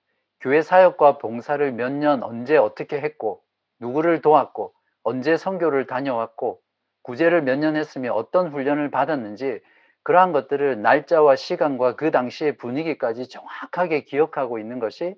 [0.41, 3.43] 교회 사역과 봉사를 몇 년 언제 어떻게 했고
[3.81, 6.63] 누구를 도왔고 언제 선교를 다녀왔고
[7.03, 9.61] 구제를 몇 년 했으며 어떤 훈련을 받았는지
[10.09, 15.15] 그러한 것들을 날짜와 시간과 그 당시의 분위기까지 정확하게 기억하고 있는 것이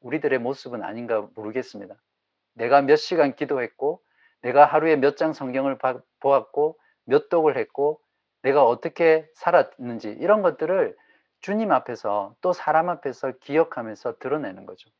[0.00, 1.94] 우리들의 모습은 아닌가 모르겠습니다.
[2.54, 4.02] 내가 몇 시간 기도했고,
[4.42, 5.78] 내가 하루에 몇 장 성경을
[6.18, 8.00] 보았고, 몇 독을 했고,
[8.42, 10.96] 내가 어떻게 살았는지 이런 것들을
[11.40, 14.90] 주님 앞에서 또 사람 앞에서 기억하면서 드러내는 거죠.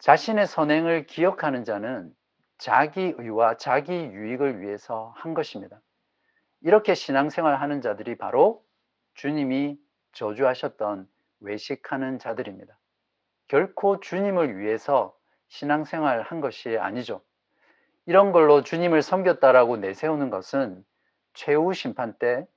[0.00, 2.12] 자신의 선행을 기억하는 자는
[2.58, 5.80] 자기 의와 자기 유익을 위해서 한 것입니다.
[6.66, 8.60] 이렇게 신앙생활 하는 자들이 바로
[9.14, 9.78] 주님이
[10.10, 12.76] 저주하셨던 외식하는 자들입니다.
[13.46, 17.22] 결코 주님을 위해서 신앙생활 한 것이 아니죠.
[18.04, 20.84] 이런 걸로 주님을 섬겼다라고 내세우는 것은
[21.34, 22.48] 최후 심판 때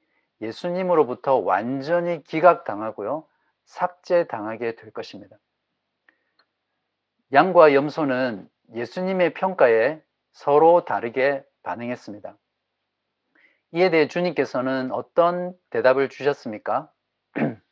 [0.41, 3.27] 예수님으로부터 완전히 기각당하고요.
[3.65, 5.37] 삭제당하게 될 것입니다.
[7.31, 12.35] 양과 염소는 예수님의 평가에 서로 다르게 반응했습니다.
[13.71, 16.91] 이에 대해 주님께서는 어떤 대답을 주셨습니까?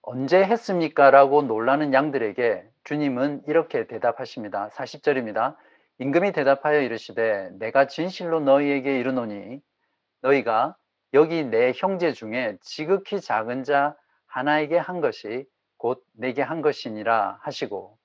[0.00, 1.10] 언제 했습니까?
[1.10, 4.70] 라고 놀라는 양들에게 주님은 이렇게 대답하십니다.
[4.70, 5.54] 40절입니다.
[5.98, 9.60] 임금이 대답하여 이르시되 내가 진실로 너희에게 이르노니
[10.22, 10.76] 너희가
[11.12, 15.44] 여기 내 형제 중에 지극히 작은 자 하나에게 한 것이
[15.76, 17.97] 곧 내게 한 것이니라 하시고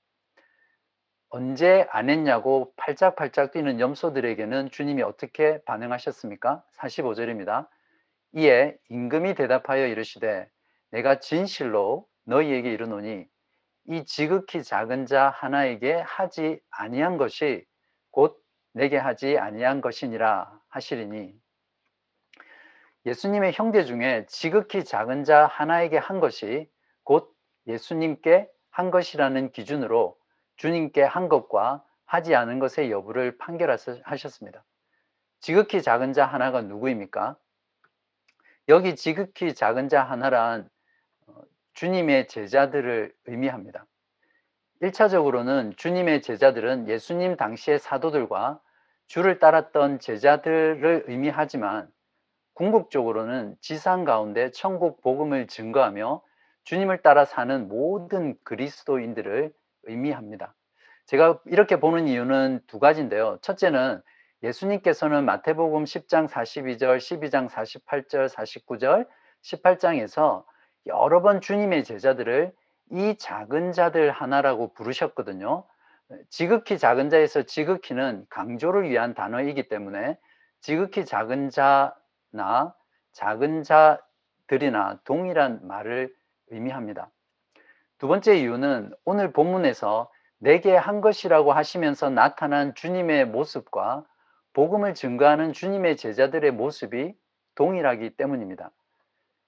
[1.35, 6.63] 언제 안 했냐고 팔짝팔짝 뛰는 염소들에게는 주님이 어떻게 반응하셨습니까?
[6.77, 7.67] 45절입니다.
[8.33, 10.47] 이에 임금이 대답하여 이르시되
[10.91, 13.25] 내가 진실로 너희에게 이르노니
[13.87, 17.65] 이 지극히 작은 자 하나에게 하지 아니한 것이
[18.11, 18.39] 곧
[18.73, 21.33] 내게 하지 아니한 것이니라 하시리니
[23.07, 26.69] 예수님의 형제 중에 지극히 작은 자 하나에게 한 것이
[27.03, 30.15] 곧 예수님께 한 것이라는 기준으로
[30.57, 34.63] 주님께 한 것과 하지 않은 것의 여부를 판결하셨습니다.
[35.39, 37.35] 지극히 작은 자 하나가 누구입니까?
[38.69, 40.69] 여기 지극히 작은 자 하나란
[41.27, 41.33] 어,
[41.73, 43.85] 주님의 제자들을 의미합니다.
[44.81, 48.61] 1차적으로는 주님의 제자들은 예수님 당시의 사도들과
[49.07, 51.89] 주를 따랐던 제자들을 의미하지만
[52.53, 56.21] 궁극적으로는 지상 가운데 천국 복음을 증거하며
[56.63, 59.53] 주님을 따라 사는 모든 그리스도인들을
[59.83, 60.53] 의미합니다.
[61.05, 63.37] 제가 이렇게 보는 이유는 두 가지인데요.
[63.41, 64.01] 첫째는
[64.43, 69.07] 예수님께서는 마태복음 10장 42절, 12장 48절, 49절,
[69.41, 70.43] 18장에서
[70.85, 72.53] 여러 번 주님의 제자들을
[72.91, 75.65] 이 작은 자들 하나라고 부르셨거든요.
[76.29, 80.17] 지극히 작은 자에서 지극히는 강조를 위한 단어이기 때문에
[80.59, 82.75] 지극히 작은 자나
[83.13, 86.13] 작은 자들이나 동일한 말을
[86.47, 87.09] 의미합니다.
[88.03, 94.03] 두 번째 이유는 오늘 본문에서 내게 한 것이라고 하시면서 나타난 주님의 모습과
[94.51, 97.13] 복음을 증거하는 주님의 제자들의 모습이
[97.55, 98.71] 동일하기 때문입니다.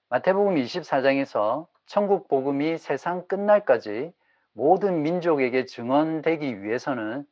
[0.08, 4.14] 마태복음 24장에서 천국 복음이 세상 끝날까지
[4.54, 7.26] 모든 민족에게 증언되기 위해서는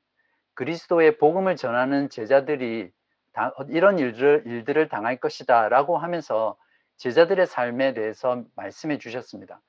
[0.52, 2.92] 그리스도의 복음을 전하는 제자들이
[3.68, 6.58] 이런 일들을, 일들을 당할 것이다 라고 하면서
[6.98, 9.62] 제자들의 삶에 대해서 말씀해 주셨습니다.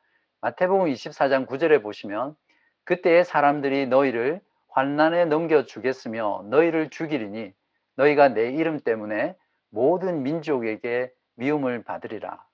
[0.46, 2.36] 마태복음 24장 9절에 보시면
[2.84, 7.52] 그때의 사람들이 너희를 환난에 넘겨 주겠으며 너희를 죽이리니
[7.96, 9.36] 너희가 내 이름 때문에
[9.72, 12.46] 모든 민족에게 미움을 받으리라.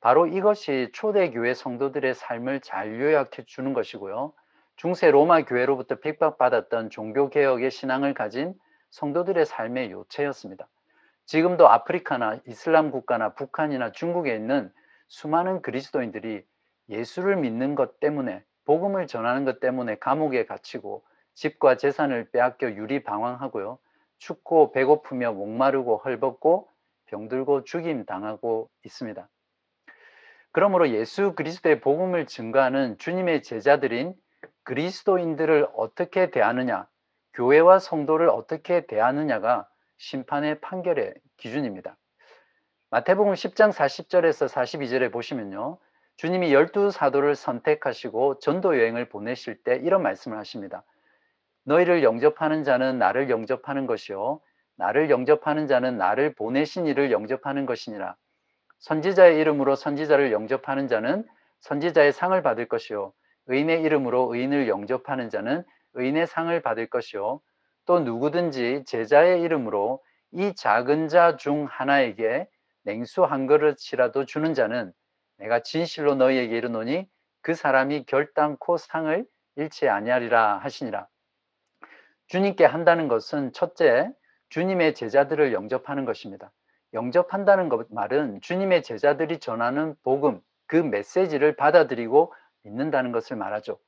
[0.00, 4.32] 바로 이것이 초대교회 성도들의 삶을 잘 요약해 주는 것이고요.
[4.74, 8.52] 중세 로마 교회로부터 핍박받았던 종교개혁의 신앙을 가진
[8.90, 10.66] 성도들의 삶의 요체였습니다.
[11.24, 14.72] 지금도 아프리카나 이슬람 국가나 북한이나 중국에 있는
[15.06, 16.42] 수많은 그리스도인들이
[16.88, 23.78] 예수를 믿는 것 때문에 복음을 전하는 것 때문에 감옥에 갇히고 집과 재산을 빼앗겨 유리방황하고요.
[24.18, 26.68] 춥고 배고프며 목마르고 헐벗고
[27.06, 29.28] 병들고 죽임 당하고 있습니다.
[30.52, 34.14] 그러므로 예수 그리스도의 복음을 증거하는 주님의 제자들인
[34.64, 36.88] 그리스도인들을 어떻게 대하느냐,
[37.34, 41.96] 교회와 성도를 어떻게 대하느냐가 심판의 판결의 기준입니다.
[42.90, 45.78] 마태복음 10장 40절에서 42절에 보시면요.
[46.18, 50.82] 주님이 열두 사도를 선택하시고 전도 여행을 보내실 때 이런 말씀을 하십니다.
[51.64, 54.40] 너희를 영접하는 자는 나를 영접하는 것이요
[54.76, 58.16] 나를 영접하는 자는 나를 보내신 이를 영접하는 것이니라.
[58.80, 61.24] 선지자의 이름으로 선지자를 영접하는 자는
[61.60, 63.12] 선지자의 상을 받을 것이요
[63.46, 65.62] 의인의 이름으로 의인을 영접하는 자는
[65.94, 67.40] 의인의 상을 받을 것이요
[67.86, 70.02] 또 누구든지 제자의 이름으로
[70.32, 72.48] 이 작은 자 중 하나에게
[72.82, 74.92] 냉수 한 그릇이라도 주는 자는
[75.38, 77.08] 내가 진실로 너희에게 이르노니
[77.40, 81.08] 그 사람이 결단코 상을 잃지 아니하리라 하시니라.
[82.26, 84.12] 주님께 한다는 것은 첫째,
[84.50, 86.52] 주님의 제자들을 영접하는 것입니다.
[86.92, 93.78] 영접한다는 것 말은 주님의 제자들이 전하는 복음, 그 메시지를 받아들이고 믿는다는 것을 말하죠.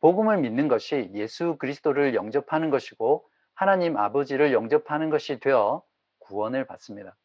[0.00, 5.82] 복음을 믿는 것이 예수 그리스도를 영접하는 것이고 하나님 아버지를 영접하는 것이 되어
[6.18, 7.16] 구원을 받습니다.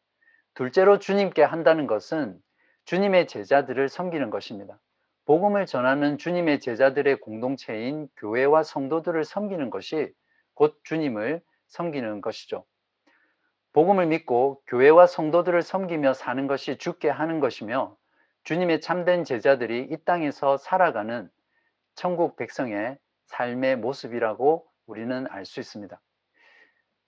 [0.54, 2.40] 둘째로 주님께 한다는 것은
[2.88, 4.80] 주님의 제자들을 섬기는 것입니다.
[5.26, 10.10] 복음을 전하는 주님의 제자들의 공동체인 교회와 성도들을 섬기는 것이
[10.54, 12.64] 곧 주님을 섬기는 것이죠.
[13.74, 17.94] 복음을 믿고 교회와 성도들을 섬기며 사는 것이 죽게 하는 것이며
[18.44, 21.28] 주님의 참된 제자들이 이 땅에서 살아가는
[21.94, 22.96] 천국 백성의
[23.26, 26.00] 삶의 모습이라고 우리는 알 수 있습니다.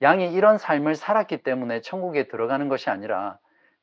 [0.03, 3.39] 양이 이런 삶을 살았기 때문에 천국에 들어가는 것이 아니라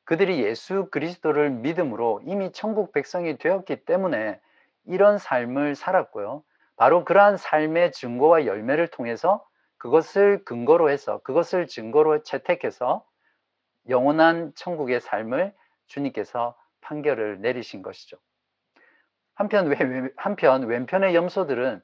[0.08, 4.40] 그들이 예수 그리스도를 믿음으로 이미 천국 백성이 되었기 때문에
[4.86, 6.42] 이런 삶을 살았고요.
[6.76, 9.44] 바로 그러한 삶의 증거와 열매를 통해서
[9.76, 13.04] 그것을 근거로 해서 그것을 증거로 채택해서
[13.90, 15.52] 영원한 천국의 삶을
[15.88, 18.16] 주님께서 판결을 내리신 것이죠.
[19.34, 19.70] 한편,
[20.16, 21.82] 한편 왼편의 염소들은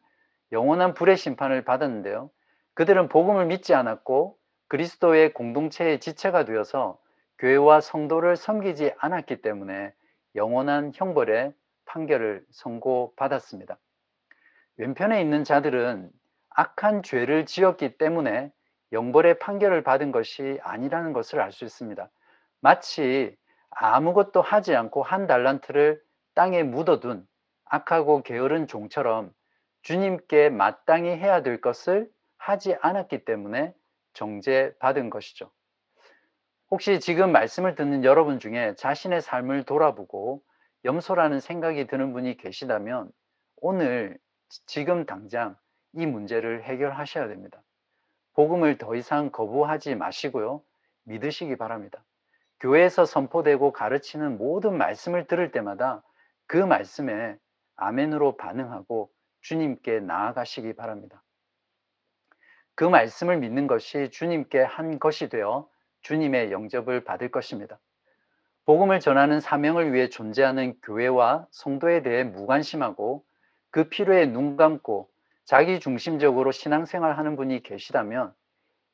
[0.50, 2.30] 영원한 불의 심판을 받았는데요.
[2.72, 7.03] 그들은 복음을 믿지 않았고 그리스도의 공동체의 지체가 되어서
[7.38, 9.92] 교회와 성도를 섬기지 않았기 때문에
[10.34, 11.52] 영원한 형벌의
[11.86, 13.78] 판결을 선고받았습니다.
[14.76, 16.10] 왼편에 있는 자들은
[16.50, 18.52] 악한 죄를 지었기 때문에
[18.92, 22.08] 영벌의 판결을 받은 것이 아니라는 것을 알 수 있습니다.
[22.60, 23.36] 마치
[23.70, 26.00] 아무것도 하지 않고 한 달란트를
[26.34, 27.26] 땅에 묻어둔
[27.64, 29.32] 악하고 게으른 종처럼
[29.82, 33.74] 주님께 마땅히 해야 될 것을 하지 않았기 때문에
[34.14, 35.50] 정죄받은 것이죠.
[36.74, 40.42] 혹시 지금 말씀을 듣는 여러분 중에 자신의 삶을 돌아보고
[40.84, 43.12] 염소라는 생각이 드는 분이 계시다면
[43.58, 44.18] 오늘
[44.66, 45.56] 지금 당장
[45.92, 47.62] 이 문제를 해결하셔야 됩니다.
[48.32, 50.64] 복음을 더 이상 거부하지 마시고요.
[51.04, 52.04] 믿으시기 바랍니다.
[52.58, 56.02] 교회에서 선포되고 가르치는 모든 말씀을 들을 때마다
[56.48, 57.36] 그 말씀에
[57.76, 61.22] 아멘으로 반응하고 주님께 나아가시기 바랍니다.
[62.74, 65.68] 그 말씀을 믿는 것이 주님께 한 것이 되어
[66.04, 67.78] 주님의 영접을 받을 것입니다.
[68.66, 73.24] 복음을 전하는 사명을 위해 존재하는 교회와 성도에 대해 무관심하고
[73.70, 75.10] 그 필요에 눈 감고
[75.44, 78.32] 자기 중심적으로 신앙생활 하는 분이 계시다면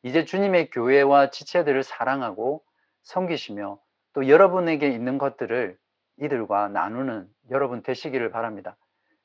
[0.02, 2.64] 이제 주님의 교회와 지체들을 사랑하고
[3.02, 3.78] 섬기시며
[4.12, 5.76] 또 여러분에게 있는 것들을
[6.16, 8.76] 이들과 나누는 여러분 되시기를 바랍니다.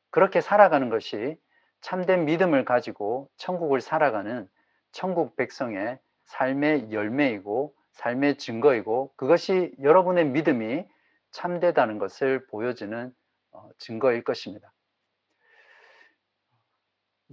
[0.10, 1.38] 그렇게 살아가는 것이
[1.82, 4.48] 참된 믿음을 가지고 천국을 살아가는
[4.92, 10.86] 천국 백성의 삶의 열매이고 삶의 증거이고 그것이 여러분의 믿음이
[11.32, 13.14] 참되다는 것을 보여주는
[13.52, 14.72] 어, 증거일 것입니다.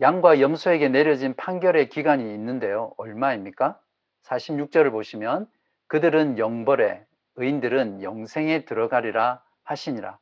[0.00, 2.94] 양과 염소에게 내려진 판결의 기간이 있는데요.
[2.96, 3.78] 얼마입니까?
[4.22, 5.48] 46절을 보시면
[5.88, 7.04] 그들은 영벌에
[7.36, 10.18] 의인들은 영생에 들어가리라 하시니라.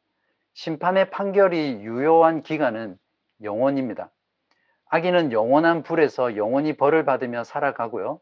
[0.54, 2.98] 심판의 판결이 유효한 기간은
[3.42, 4.10] 영원입니다.
[4.86, 8.20] 아기는 영원한 불에서 영원히 벌을 받으며 살아가고요.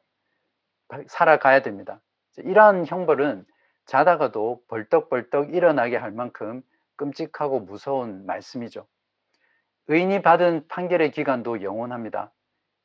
[1.08, 2.00] 살아가야 됩니다.
[2.38, 3.44] 이러한 형벌은
[3.86, 6.62] 자다가도 벌떡벌떡 일어나게 할 만큼
[6.96, 8.86] 끔찍하고 무서운 말씀이죠.
[9.88, 12.32] 의인이 받은 판결의 기간도 영원합니다.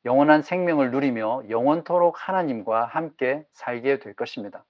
[0.06, 4.64] 영원한 생명을 누리며 영원토록 하나님과 함께 살게 될 것입니다.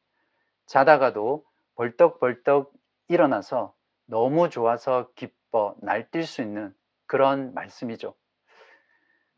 [0.67, 1.45] 자다가도
[1.77, 2.73] 벌떡벌떡
[3.09, 3.75] 일어나서
[4.07, 6.75] 너무 좋아서 기뻐 날뛸 수 있는
[7.07, 8.15] 그런 말씀이죠.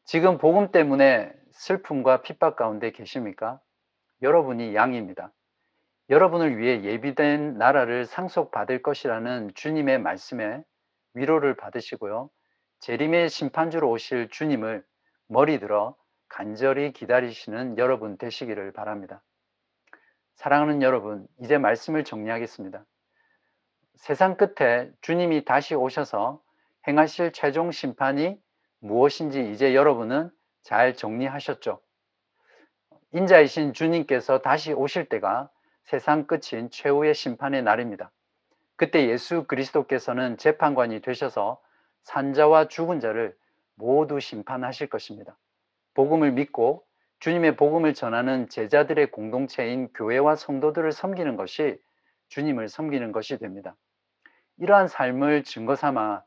[0.05, 3.61] 지금 복음 때문에 슬픔과 핍박 가운데 계십니까?
[4.23, 5.33] 여러분이 양입니다.
[6.09, 10.63] 여러분을 위해 예비된 나라를 상속받을 것이라는 주님의 말씀에
[11.15, 12.31] 위로를 받으시고요.
[12.81, 14.85] 재림의 심판주로 오실 주님을
[15.29, 15.97] 머리 들어
[16.29, 19.23] 간절히 기다리시는 여러분 되시기를 바랍니다.
[20.37, 22.85] 사랑하는 여러분, 이제 말씀을 정리하겠습니다.
[23.97, 26.43] 세상 끝에 주님이 다시 오셔서
[26.87, 28.39] 행하실 최종 심판이
[28.81, 30.31] 무엇인지 이제 여러분은
[30.63, 31.81] 잘 정리하셨죠?
[33.13, 35.49] 인자이신 주님께서 다시 오실 때가
[35.85, 38.11] 세상 끝인 최후의 심판의 날입니다.
[38.77, 41.61] 그때 예수 그리스도께서는 재판관이 되셔서
[42.03, 43.37] 산자와 죽은 자를
[43.75, 45.37] 모두 심판하실 것입니다.
[45.95, 46.85] 복음을 믿고
[47.21, 51.81] 주님의 복음을 전하는 제자들의 공동체인 교회와 성도들을 섬기는 것이
[52.29, 53.77] 주님을 섬기는 것이 됩니다.
[54.59, 56.23] 이러한 삶을 증거 삼아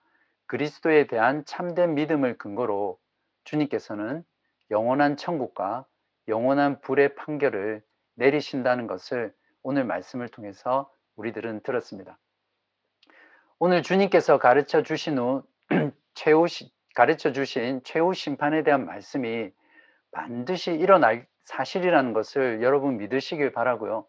[0.48, 2.98] 그리스도에 대한 참된 믿음을 근거로
[3.44, 4.24] 주님께서는
[4.72, 5.86] 영원한 천국과
[6.30, 7.84] 영원한 불의 판결을
[8.16, 12.18] 내리신다는 것을 오늘 말씀을 통해서 우리들은 들었습니다.
[13.58, 15.44] 오늘 주님께서 가르쳐 주신 후
[16.14, 16.46] 최후
[16.96, 19.52] 가르쳐 주신 최후 심판에 대한 말씀이
[20.12, 24.06] 반드시 일어날 사실이라는 것을 여러분 믿으시길 바라고요.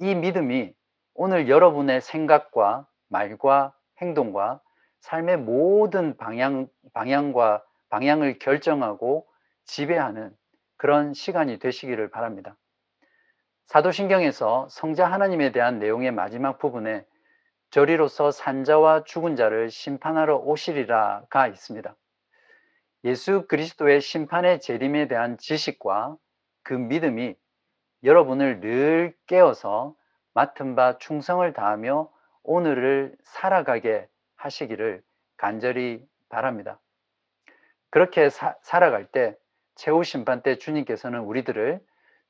[0.00, 0.74] 이 믿음이
[1.14, 4.60] 오늘 여러분의 생각과 말과 행동과
[5.00, 9.26] 삶의 모든 방향, 방향과 방향을 결정하고
[9.66, 10.34] 지배하는
[10.84, 12.58] 그런 시간이 되시기를 바랍니다.
[13.68, 17.06] 사도신경에서 성자 하나님에 대한 내용의 마지막 부분에
[17.70, 21.96] 저리로서 산자와 죽은 자를 심판하러 오시리라가 있습니다.
[23.04, 26.18] 예수 그리스도의 심판의 재림에 대한 지식과
[26.62, 27.34] 그 믿음이
[28.02, 29.96] 여러분을 늘 깨어서
[30.34, 32.10] 맡은 바 충성을 다하며
[32.42, 34.06] 오늘을 살아가게
[34.36, 35.02] 하시기를
[35.38, 36.78] 간절히 바랍니다.
[37.88, 39.38] 그렇게 사, 살아갈 때
[39.74, 41.80] 최후 심판 때 주님께서는 우리들을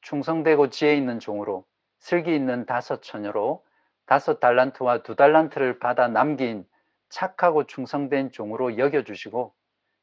[0.03, 1.65] 충성되고 지혜 있는 종으로
[1.99, 3.65] 슬기 있는 다섯 처녀로
[4.07, 6.67] 다섯 달란트와 두 달란트를 받아 남긴
[7.09, 9.55] 착하고 충성된 종으로 여겨주시고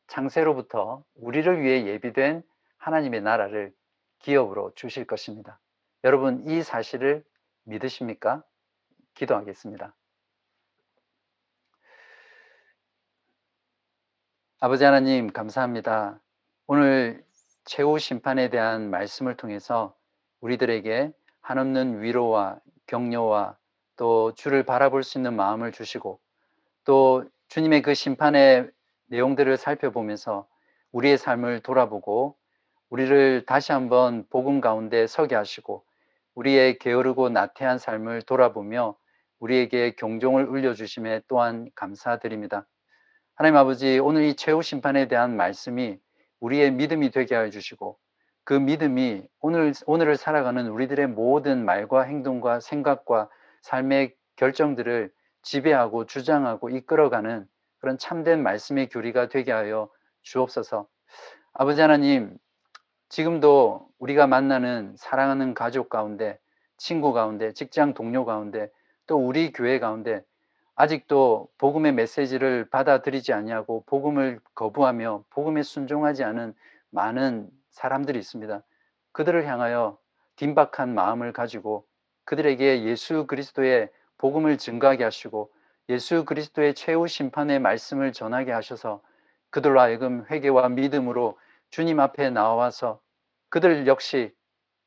[0.07, 2.43] 창세로부터 우리를 위해 예비된
[2.77, 3.73] 하나님의 나라를
[4.19, 5.59] 기업으로 주실 것입니다.
[6.03, 7.23] 여러분 이 사실을
[7.63, 8.43] 믿으십니까?
[9.13, 9.95] 기도하겠습니다.
[14.59, 16.19] 아버지 하나님 감사합니다.
[16.67, 17.23] 오늘
[17.65, 19.95] 최후 심판에 대한 말씀을 통해서
[20.41, 23.57] 우리들에게 한없는 위로와 격려와
[23.95, 26.19] 또 주를 바라볼 수 있는 마음을 주시고
[26.85, 28.69] 또 주님의 그 심판의
[29.07, 30.47] 내용들을 살펴보면서
[30.91, 32.35] 우리의 삶을 돌아보고
[32.89, 35.83] 우리를 다시 한번 복음 가운데 서게 하시고
[36.35, 38.95] 우리의 게으르고 나태한 삶을 돌아보며
[39.39, 42.67] 우리에게 경종을 울려주심에 또한 감사드립니다.
[43.35, 45.97] 하나님 아버지, 오늘 이 최후 심판에 대한 말씀이
[46.41, 47.97] 우리의 믿음이 되게 하여 주시고
[48.43, 53.29] 그 믿음이 오늘, 오늘을 살아가는 우리들의 모든 말과 행동과 생각과
[53.61, 55.11] 삶의 결정들을
[55.43, 57.47] 지배하고 주장하고 이끌어가는
[57.79, 59.89] 그런 참된 말씀의 교리가 되게 하여
[60.23, 60.87] 주옵소서.
[61.53, 62.37] 아버지 하나님,
[63.09, 66.39] 지금도 우리가 만나는 사랑하는 가족 가운데,
[66.77, 68.69] 친구 가운데, 직장 동료 가운데,
[69.07, 70.23] 또 우리 교회 가운데
[70.81, 76.55] 아직도 복음의 메시지를 받아들이지 아니하고 복음을 거부하며 복음에 순종하지 않은
[76.89, 78.63] 많은 사람들이 있습니다.
[79.11, 79.99] 그들을 향하여
[80.37, 81.85] 딘박한 마음을 가지고
[82.25, 85.51] 그들에게 예수 그리스도의 복음을 증가하게 하시고
[85.89, 89.03] 예수 그리스도의 최후 심판의 말씀을 전하게 하셔서
[89.51, 91.37] 그들로 하여금 회개와 믿음으로
[91.69, 92.99] 주님 앞에 나와서
[93.49, 94.33] 그들 역시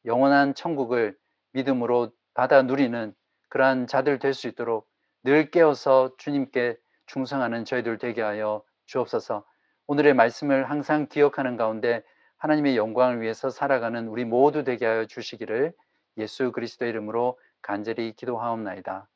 [0.06, 1.16] 영원한 천국을
[1.52, 3.14] 믿음으로 받아 누리는
[3.48, 4.92] 그러한 자들 될 수 있도록
[5.24, 9.44] 늘 깨어서 주님께 충성하는 저희들 되게 하여 주옵소서.
[9.86, 12.02] 오늘의 말씀을 항상 기억하는 가운데
[12.36, 15.72] 하나님의 영광을 위해서 살아가는 우리 모두 되게 하여 주시기를
[16.18, 19.08] 예수 그리스도 이름으로 간절히 기도하옵나이다.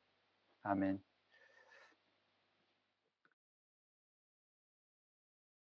[0.63, 1.08] 아멘.